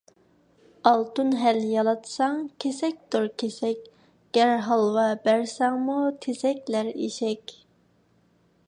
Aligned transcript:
ئالتۇن 0.91 1.33
ھەل 1.41 1.59
يالاتساڭ 1.73 2.39
كېسەكتۇر 2.65 3.27
كېسەك، 3.43 3.85
گەر 4.39 4.55
ھالۋا 4.69 5.05
بەرسەڭمۇ 5.29 6.01
تېزەكلەر 6.27 6.91
ئېشەك. 6.97 7.57